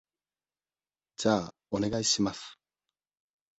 [1.15, 2.57] じゃあ、お願いします。